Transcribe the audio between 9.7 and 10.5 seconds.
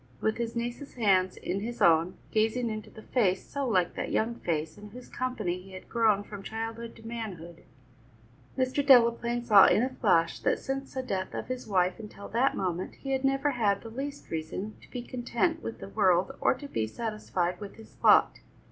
a flash,